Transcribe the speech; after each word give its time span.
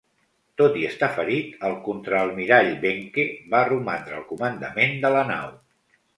Tot 0.59 0.77
i 0.83 0.85
estar 0.91 1.09
ferit, 1.17 1.51
el 1.69 1.75
contraalmirall 1.87 2.71
Behncke 2.87 3.27
va 3.53 3.61
romandre 3.69 4.19
al 4.23 4.27
comandament 4.33 4.99
de 5.07 5.15
la 5.19 5.25
nau. 5.37 5.55